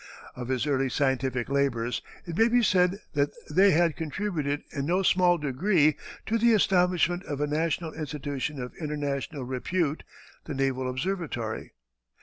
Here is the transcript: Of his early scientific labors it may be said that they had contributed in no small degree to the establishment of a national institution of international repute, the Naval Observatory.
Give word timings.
Of 0.35 0.47
his 0.47 0.65
early 0.65 0.89
scientific 0.89 1.47
labors 1.47 2.01
it 2.25 2.35
may 2.35 2.47
be 2.47 2.63
said 2.63 3.01
that 3.13 3.29
they 3.51 3.69
had 3.69 3.95
contributed 3.95 4.63
in 4.75 4.87
no 4.87 5.03
small 5.03 5.37
degree 5.37 5.95
to 6.25 6.39
the 6.39 6.53
establishment 6.53 7.23
of 7.25 7.39
a 7.39 7.45
national 7.45 7.93
institution 7.93 8.59
of 8.59 8.73
international 8.77 9.43
repute, 9.43 10.01
the 10.45 10.55
Naval 10.55 10.89
Observatory. 10.89 11.73